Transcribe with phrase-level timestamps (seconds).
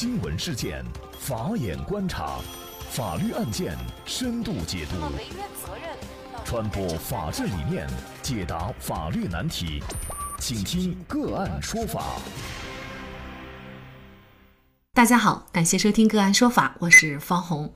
[0.00, 0.84] 新闻事件，
[1.18, 2.38] 法眼观察，
[2.88, 3.76] 法律案件
[4.06, 4.94] 深度解读，
[6.44, 7.84] 传播法治理念，
[8.22, 9.82] 解答法律难题，
[10.38, 12.12] 请听个案说法。
[14.92, 17.74] 大家好，感谢收听个案说法，我是方红。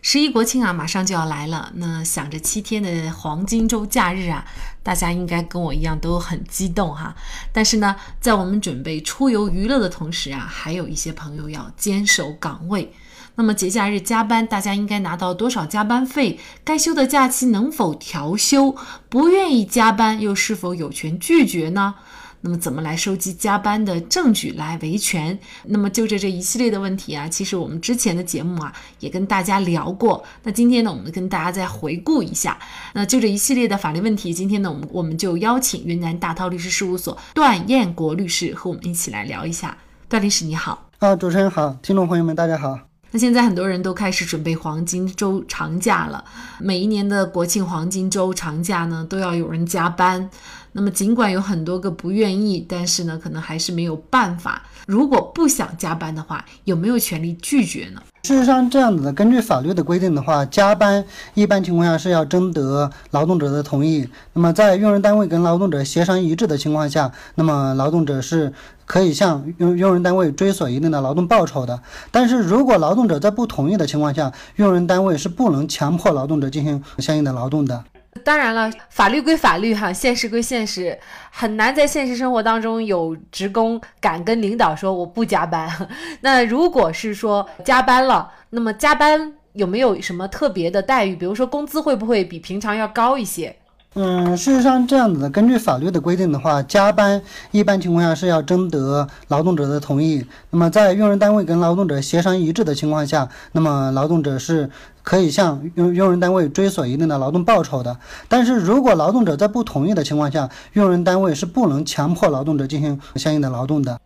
[0.00, 1.72] 十一国庆啊，马上就要来了。
[1.74, 4.44] 那想着七天的黄金周假日啊，
[4.82, 7.14] 大家应该跟我一样都很激动哈。
[7.52, 12.92] 但是呢，在我们准备出游娱乐的同时啊，还有一些朋友要坚守岗位。
[13.34, 16.40] 那么节假日加班，大家应该拿到多少加班费？
[16.64, 18.74] 该休的假期能否调休？
[19.08, 21.94] 不愿意加班，又是否有权拒绝呢？
[22.40, 25.38] 那么怎么来收集加班的证据来维权？
[25.64, 30.24] 那么就着这一系列的问题啊，其实我们之前的节目啊也跟大家聊过。
[30.44, 32.56] 那今天呢，我们跟大家再回顾一下。
[32.94, 39.76] 那就这一系列的法律问题，今天呢，我们我们就邀请云南大韬律师事务所段彦国律师和我们一起来聊一下。
[40.08, 42.78] 段律师你好，啊，主持人好，听众朋友们大家好。
[43.10, 46.22] 那现在很多人都开始准备黄金周长假了，
[46.60, 50.30] 每一年的国庆黄金周长假呢，都要有人加班。
[50.78, 54.62] 那么尽管有很多个不愿意，但是呢，可能还是没有办法。
[54.86, 58.00] 如果不想加班的话，有没有权利拒绝呢？
[58.22, 64.08] 事实上，这样子的，根据法律的规定的话，加班一般情况下是要征得劳动者的同意。
[64.34, 68.52] 那么在用人单位跟劳动者协商一致的情况下，那么劳动者是
[68.86, 71.82] 可以向用用人单位追索一定的劳动报酬的。
[72.12, 77.82] 但是如果劳动者在不同意的情况下，用人单位是不能强迫劳动者进行相应的劳动的。
[78.18, 80.98] 当然了，法律归法律哈，现实归现实，
[81.30, 85.70] 很难在现实生活当中有职工敢跟领导说我不加班。
[86.20, 91.16] 那如果是说加班了，那么加班有没有什么特别的待遇？
[91.16, 93.56] 比如说工资会不会比平常要高一些？
[94.00, 97.20] 嗯，事实上这样子的，根据法律的规定的话，加班
[97.50, 100.24] 一般情况下是要征得劳动者的同意。
[100.50, 104.70] 那么在用人单位跟劳动者协商一致的情况下，那么劳动者是
[105.02, 107.96] 可以向用用人单位追索一定的劳动报酬的。
[108.28, 113.98] 但是如果劳动者在不同意的情况下，用人单位是不能强迫劳动者进行相应的劳动的。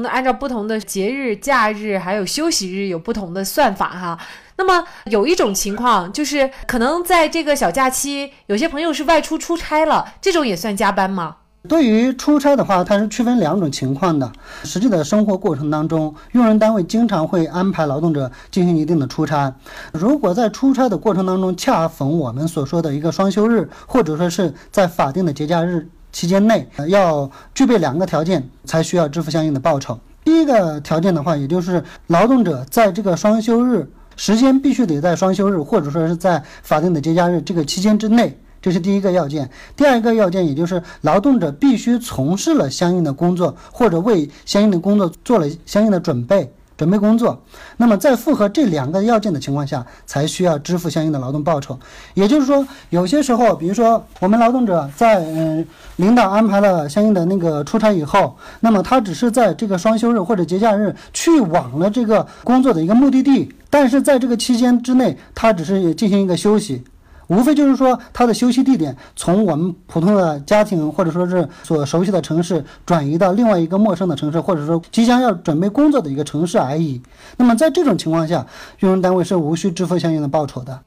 [0.00, 4.18] 那按照不同的节日、假日还有休息日有不同的算法哈。
[4.56, 11.36] 那么有一种情况就是，可能在这个小假期，有些朋友是外出出差了，这种也算加班吗？
[11.68, 14.30] 对于出差的话，它是区分两种情况的。
[14.62, 19.52] 实际的生活过程当中，用人单位经常会安排劳动者进行一定的出差。
[19.92, 25.88] 如果在出差的过程当中恰逢我们所说的一个双休日，或者说是在法定的节假日。
[26.12, 29.98] 期间内要具备两个条件，才需要支付相应的报酬。
[30.24, 39.48] 第一个条件的话，也就是劳动者在这个双休日时间必须得在双休日，或者说是在法定的节假日这个期间之内，这是第一个要件。
[39.76, 46.52] 第二个要件，也就是劳动者必须从事了相应的工作，或者为相应的工作做了相应的准备。
[46.78, 47.42] 准备工作，
[47.76, 51.76] 那么在符合这两个要件的情况下，才需要支付相应的劳动报酬。
[52.14, 55.66] 也就是说，有些时候，比如说我们劳动者在嗯
[55.96, 66.84] 领导安排了相应的那个出差以后，那么他只是在这个双休日或者节假日去往了这个工作的一个目的地，但是在这个期间之内，他只是进行一个休息。
[67.28, 77.00] 无非就是说，他的休息地点从我们普通的家庭或者说是所熟悉的城市转移到另外一个陌生的城市，或者说即将要准备工作的一个城市而已。
[77.36, 78.46] 那么在这种情况下，
[78.80, 80.80] 用人单位是无需支付相应的报酬的。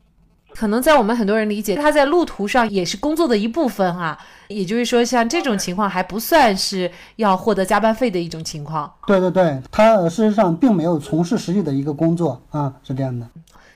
[0.53, 4.17] 可能在我们很多人理解，他在路途上也是工作的一部分哈。
[4.49, 8.91] 也就是说，像这种情况还不算是要获得加班费的一种情况。
[9.07, 13.25] 对对对，他事实上并没有从事实际的一个工作啊，是这样的。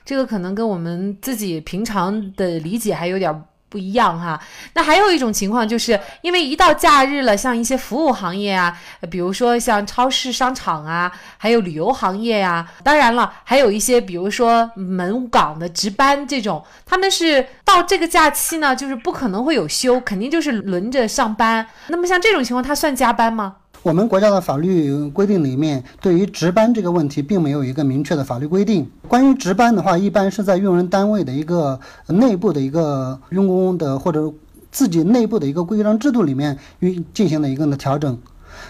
[0.06, 4.40] 这个可能跟我们自己平常的理解还有点不一样哈。
[4.74, 8.78] 那还有一种情况，就是因为一到假日了，像一些服务行业啊，
[9.10, 21.66] 比如说像超市、商场啊，还有旅游行业呀，当然了，还有一些比如说门岗的值班这种，他们是到这个假期呢，就是不可能会有休，肯定就是轮着上班。
[21.88, 23.56] 那么像这种情况，他算加班吗？
[23.86, 28.90] 我们国家的法律规定里面，对于值班这个问题，并没有一个明确的法律规定。
[29.06, 31.78] 关于值班的话，一般是在用人单位的一个
[32.08, 34.34] 内部的一个用工的或者
[34.72, 38.18] 自己内部的一个规章制度里面运进行了一个的调整。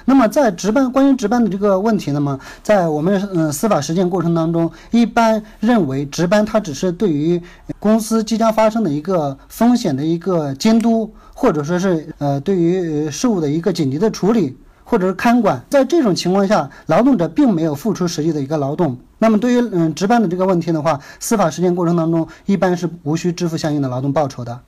[0.04, 7.40] 那么在值班，关于值班的这个问题，那么在我们嗯司法实践过程当中，一般认为值班它只是对于
[7.80, 14.54] 公司即将发生的一个风险的一个监督，或者说是呃对于事务的一个紧急的处理。
[14.88, 18.96] 或者是看管，在这种情况下，劳动者并没有付出实际的一个劳动。
[19.18, 24.60] 那么，对于嗯值班的这个问题的话，司法实践过程当中，一般是无需支付相应的劳动报酬的。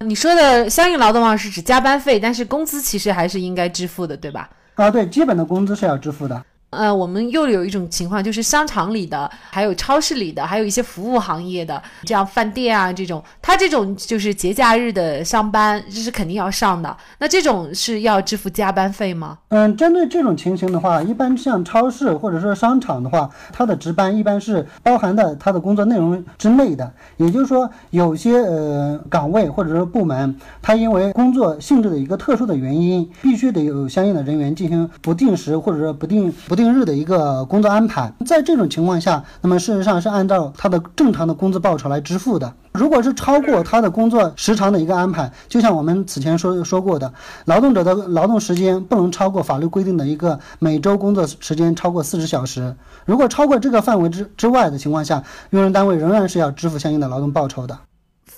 [0.00, 4.48] 你说的相应劳动报酬，是指加班费，但是工资其实还是应该支付的，对吧？
[4.76, 6.42] 啊，对，基本的工资是要支付的。
[6.70, 16.94] 呃，我们又有一种情况，就是商场里的，还有超市里的，还有一些服务行业的，这样饭店啊这种，他这种就是节假日的上班，这是肯定要上的。
[17.18, 19.38] 那这种是要支付加班费吗？
[19.50, 26.92] 嗯，针对这种情形的话，一般像超市或者说商场的话，它的值班一般是包含在它的工作内容之内的。
[27.16, 36.55] 也就是说，有些呃岗位或者说部门，它因为工作性质的一个特殊的原因，必须得有相应的人员进行不定时或者说不定不。
[36.56, 42.52] 定日的一个工作安排，在这种情况下，那么事实上是按照他的正常的工资报酬来支付的。
[42.72, 47.12] 如果是超过他的工作时长的一个安排，就像我们此前说说过的，
[47.44, 52.74] 劳动者的劳动时间不能超过法律规定的一个每周工作时间超过四十小时。
[53.04, 57.78] 如果超过这个范围之之外的情况下，用人单位仍然是要支付相应的劳动报酬的。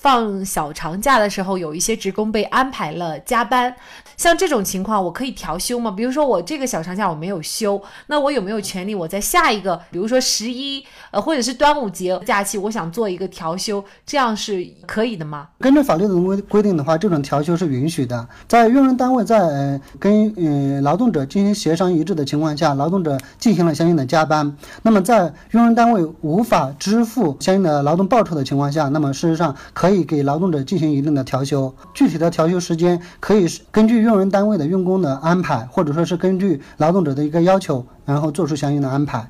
[0.01, 3.75] 放小长假的时候，有一些职工被安排了加班，
[4.15, 5.91] 像这种情况，我可以调休吗？
[5.91, 10.81] 比如说我这个小长假我没有休，那我有没有权利我在下一个，比如说十一
[11.11, 15.49] 呃或者是端午节假期，我想做一个调休，这样是可以的吗？
[15.59, 18.25] 根据法律的规规定的话，这种调休是允许的。
[18.47, 29.88] 在用人单位在跟呃劳动者进行协商一致的情况下，劳动者进行了相应的加班，那么在用人单位无法支付相应的劳动报酬的情况下，那么事实上可。
[29.89, 39.27] 可以给劳动者进行一定的调休，具体的调休时间可以根据用人单位的用工的安排，或者说是根据劳动者的一个要求，然后做出相应的安排。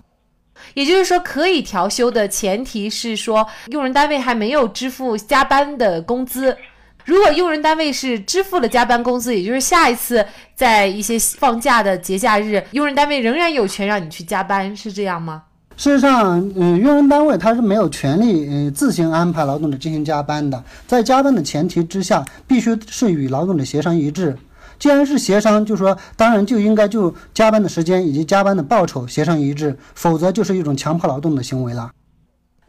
[0.74, 6.58] 也就是说，可以调休的前提是说，用人单位还没有支付加班的工资。
[7.06, 10.26] 如果用人单位是支付了加班工资，也就是下一次
[10.56, 15.44] 在一些放假的节假日，用人单位仍然有权让你去加班，是这样吗？
[15.80, 20.62] 事实上，嗯，用人单位他是没有权利，嗯，自行安排劳动者进行加班的。
[20.86, 24.38] 在加班的前提之下，必须是与劳动者协商一致。
[24.78, 31.90] 既然是协商，就说当然就应该就加班的时间以及加班的报酬协商一致，否则就是一种强迫劳动的行为了。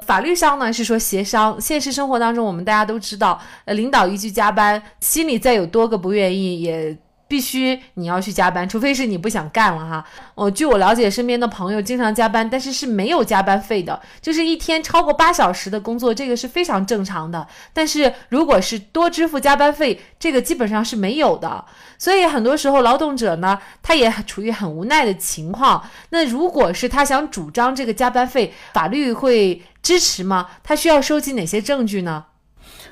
[0.07, 6.97] 法律上呢是说协商，现实生活当中我们大家都知道，呃，领导一句加班，心里再有多个不愿意也。
[7.31, 10.05] 必须你要去加班，除非是你不想干了哈。
[10.35, 17.47] 哦，据我了解，身边的朋友经常加班，但是是没有加班费的，就是一天超过八小时的工作，这个是非常正常的。
[17.73, 21.65] 但是如果是多支付加班费，这个基本上是没有的。
[21.97, 25.89] 所以很多时候劳动者呢，他也处于很无奈的情况。
[26.09, 30.49] 那如果是他想主张这个加班费，法律会支持吗？
[30.65, 32.25] 他需要收集哪些证据呢？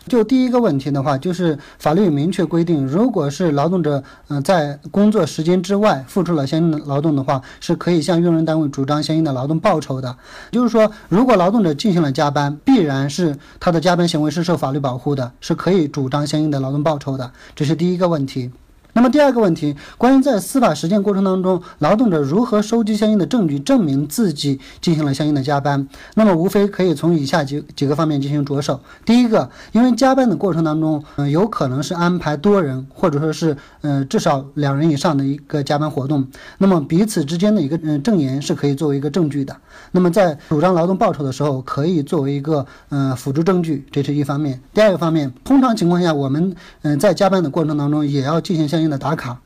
[0.08, 10.16] 就第一个问题的话，就是法律明确规定，如果是劳动者嗯在工作时间之外付出了相应的劳动的话，是可以向用人单位主张相应的劳动报酬的。
[10.50, 17.30] 就是说，如果劳动者进行了加班，必然是他的加班行为是受法律保护的，是可以主张相应的劳动报酬的。
[17.54, 18.50] 这是第一个问题。
[18.98, 25.86] 那么第二个问题，关于在司法实践过程当中，劳动者如何收集相应的证据，证明自己进行了相应的加班？
[26.16, 28.80] 那么无非可以从以下几几个方面进行着手。
[29.04, 36.26] 第一个，因为加班的过程当中，嗯，有可能是安排多人，或者说是，嗯，至少两人以上的一个加班活动。
[36.58, 39.56] 那么彼此之间的一个，嗯，证言是可以作为一个证据的。
[39.92, 44.60] 那么在主张劳动报酬的时候，可以作为一个，嗯，辅助证据，这是一方面。
[44.74, 46.52] 第二个方面，通常情况下，我们，
[46.82, 48.87] 嗯，在加班的过程当中，也要进行相应。
[48.88, 49.38] 的打卡，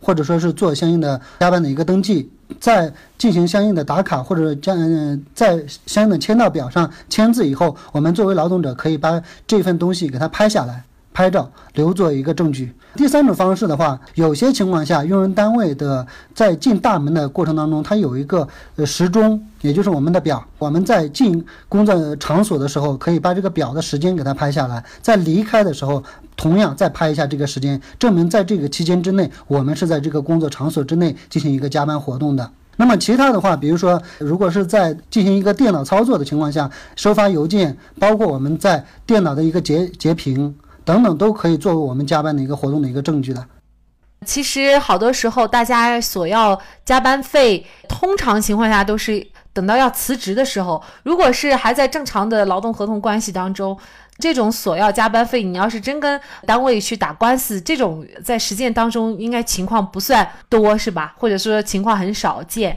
[0.00, 2.30] 或者说是做相应的加班的一个登记，
[2.60, 4.76] 在进行相应的打卡或者将
[5.34, 10.84] 在相应的签到表上签字以后，我们作为劳动者可以把这份东西给他拍下来。
[11.14, 12.74] 拍照留作一个证据。
[12.96, 20.44] 第三种方式的话，有些情况下，用人单位的在进大门的过程当中，它有一个呃时钟，也就是我们的表。
[20.58, 26.02] 我们在进工作场所的时候，可以把这个表的时间给它拍下来，在离开的时候，
[26.36, 32.50] 同样再拍一下这个时间，证明在这个期间之内，我们是在这个工作场所之内进行一个加班活动的。
[32.76, 40.52] 那么其他的话，比如说，如果是在进行一个电脑操作的情况下，收发邮件，包括我们在电脑的一个截截屏。
[40.84, 43.44] 等等都可以作为我们加班的一个活动的一个证据的。
[44.26, 50.82] 其实好多时候，大家索要加班费，通常情况下都是等到要辞职的时候。
[51.02, 53.78] 如果是还在正常的劳动合同关系当中，
[54.18, 61.14] 这种索要加班费，你要是真跟单位去打官司，这种在实践当中应该情况不算多，是吧？
[61.18, 62.74] 或者说情况很少见。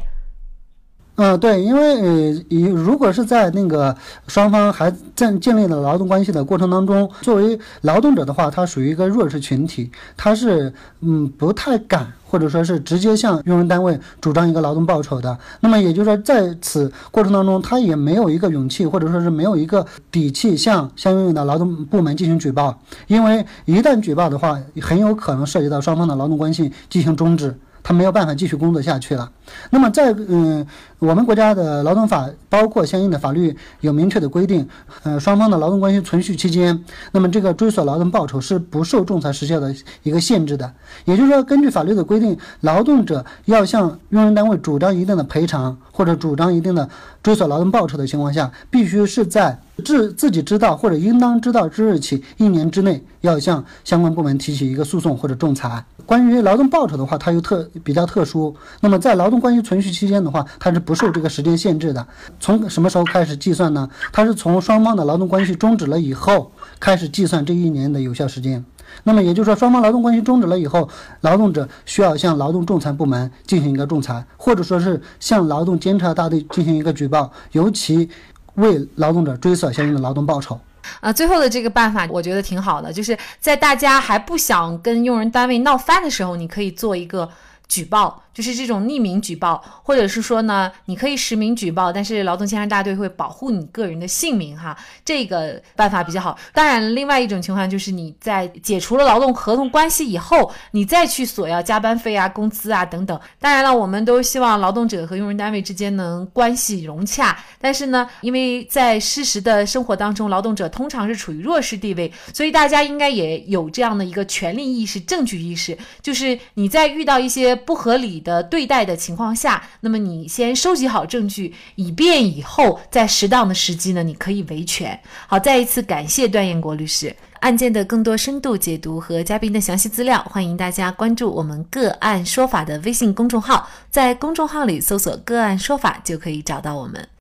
[1.17, 3.95] 嗯，对，因为呃，以如果是在那个
[4.27, 10.71] 双方还建建立了劳动关系的过程当中，作为劳动者的话，他属于一个弱势群体，他是
[11.01, 15.36] 嗯不太敢或者说是直接向用人单位主张一个劳动报酬的。
[15.59, 29.31] 那么也就是说，在此过程当中，他也没有一个勇气或者说是没有一个底气向相应的劳动部门进行举报，因为一旦举报的话，很有可能涉及到双方的劳动关系进行终止，他没有办法继续工作下去了。
[29.69, 30.65] 那么在嗯，
[30.99, 34.67] 我们国家的劳动法包括相应的法律有明确的规定，
[35.03, 40.71] 呃，双方的劳动关系存续期间，那么这个追索劳动报酬是不受仲裁时效的一个限制的。
[41.05, 46.87] 也就是说，根据法律的规定，劳动者要向用人单位主张一定的赔偿或者主张一定的
[47.21, 55.83] 追索劳动报酬的情况下，必须是在自自己知道或者应当知道之日起一年之内，要向相关部门提起一个诉讼或者仲裁。
[56.05, 58.55] 关于劳动报酬的话，它又特比较特殊。
[58.79, 62.06] 那么在劳动关系存续期间的话，它是不受这个时间限制的。
[62.39, 63.89] 从什么时候开始计算呢？
[64.12, 68.63] 它是从双方的劳动关系终止了以后开始计算这一年的有效时间。
[69.03, 70.89] 那么也就是说，双方劳动关系终止了以后，
[71.22, 78.10] 劳动者需要向劳动仲裁部门进行一个仲裁，或者说是向劳动监察大队进行一个举报，由其
[78.56, 80.60] 为劳动者追索相应的劳动报酬。
[81.01, 87.29] 呃，最后的这个办法我觉得挺好的，就是在大家还不想跟用人单位闹翻的时候，你可以做一个
[87.67, 88.24] 举报。
[88.38, 96.38] 就是这种匿名举报，或者是说呢，你可以实名举报，但是劳动监察大队会保护你个人的姓名哈，这个办法比较好。
[96.53, 103.20] 当然，另外一种情况就是你在解除了劳动合同关系以后，你再去索要加班费啊、工资啊等等。
[103.39, 118.24] 当然了，我们都希望劳动者和用人单位之间能关系融洽，但是呢，因为在事实的生活当中，劳动者通常是处于弱势地位，所以大家应该也有这样的一个权利意识、证据意识，就是你在遇到一些不合理。
[118.27, 125.00] 的对待的情况下，那么你先收集好证据，以便以后在适当的时机呢，你可以维权。
[125.27, 127.15] 好，再一次感谢段彦国律师。
[127.39, 137.07] 案件的更多深度解读和嘉宾的详细资料，欢迎大家关注我们“个案说法”的微信公众号，在公众号里搜索“个案说法”就可以找到我们。